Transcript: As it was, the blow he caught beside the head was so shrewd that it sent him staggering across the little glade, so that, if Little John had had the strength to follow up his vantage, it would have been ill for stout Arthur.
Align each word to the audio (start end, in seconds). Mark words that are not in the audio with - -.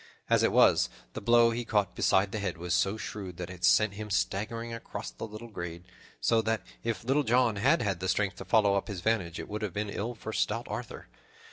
As 0.31 0.41
it 0.41 0.51
was, 0.51 0.89
the 1.13 1.21
blow 1.21 1.51
he 1.51 1.63
caught 1.63 1.93
beside 1.93 2.31
the 2.31 2.39
head 2.39 2.57
was 2.57 2.73
so 2.73 2.97
shrewd 2.97 3.37
that 3.37 3.51
it 3.51 3.63
sent 3.63 3.93
him 3.93 4.09
staggering 4.09 4.73
across 4.73 5.11
the 5.11 5.27
little 5.27 5.47
glade, 5.49 5.83
so 6.19 6.41
that, 6.41 6.63
if 6.83 7.03
Little 7.03 7.21
John 7.21 7.57
had 7.57 7.83
had 7.83 7.99
the 7.99 8.09
strength 8.09 8.37
to 8.37 8.45
follow 8.45 8.73
up 8.73 8.87
his 8.87 9.01
vantage, 9.01 9.39
it 9.39 9.47
would 9.47 9.61
have 9.61 9.73
been 9.73 9.91
ill 9.91 10.15
for 10.15 10.33
stout 10.33 10.65
Arthur. 10.67 11.07